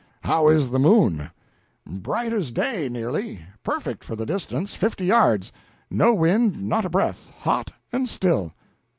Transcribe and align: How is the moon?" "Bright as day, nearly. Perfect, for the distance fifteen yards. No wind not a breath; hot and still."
How 0.23 0.47
is 0.47 0.71
the 0.71 0.79
moon?" 0.79 1.29
"Bright 1.85 2.33
as 2.33 2.51
day, 2.51 2.89
nearly. 2.89 3.39
Perfect, 3.63 4.03
for 4.03 4.15
the 4.15 4.25
distance 4.25 4.73
fifteen 4.73 5.05
yards. 5.09 5.51
No 5.91 6.15
wind 6.15 6.63
not 6.67 6.85
a 6.85 6.89
breath; 6.89 7.29
hot 7.41 7.71
and 7.91 8.09
still." 8.09 8.51